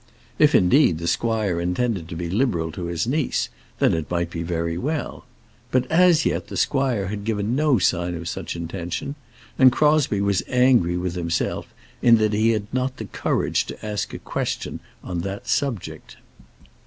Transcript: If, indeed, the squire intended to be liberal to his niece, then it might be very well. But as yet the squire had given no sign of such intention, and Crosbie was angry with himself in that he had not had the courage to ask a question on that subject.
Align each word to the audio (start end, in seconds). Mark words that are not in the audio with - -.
If, 0.39 0.55
indeed, 0.55 0.97
the 0.97 1.05
squire 1.05 1.61
intended 1.61 2.09
to 2.09 2.15
be 2.15 2.27
liberal 2.27 2.71
to 2.71 2.85
his 2.85 3.05
niece, 3.05 3.49
then 3.77 3.93
it 3.93 4.09
might 4.09 4.31
be 4.31 4.41
very 4.41 4.75
well. 4.75 5.25
But 5.69 5.85
as 5.91 6.25
yet 6.25 6.47
the 6.47 6.57
squire 6.57 7.09
had 7.09 7.23
given 7.23 7.55
no 7.55 7.77
sign 7.77 8.15
of 8.15 8.27
such 8.27 8.55
intention, 8.55 9.13
and 9.59 9.71
Crosbie 9.71 10.19
was 10.21 10.41
angry 10.49 10.97
with 10.97 11.13
himself 11.13 11.71
in 12.01 12.17
that 12.17 12.33
he 12.33 12.49
had 12.49 12.65
not 12.73 12.93
had 12.97 12.97
the 12.97 13.05
courage 13.15 13.67
to 13.67 13.85
ask 13.85 14.11
a 14.11 14.17
question 14.17 14.79
on 15.03 15.19
that 15.19 15.47
subject. 15.47 16.17